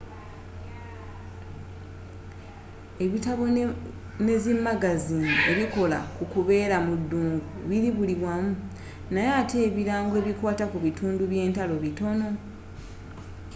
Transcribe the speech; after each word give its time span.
ebitabo 3.05 3.43
ne 4.25 4.35
zi 4.43 4.53
magaziini 4.65 5.33
ebikola 5.51 5.99
ku 6.17 6.23
kubeera 6.33 6.77
mu 6.87 6.93
dungu 7.09 7.39
bili 7.69 7.89
buli 7.97 8.15
wamu 8.23 8.53
naye 9.13 9.29
ate 9.41 9.57
ebirango 9.67 10.13
ebikwaata 10.21 10.65
ku 10.71 10.77
bitundu 10.85 11.23
byentalo 11.31 11.75
bitono 11.85 12.27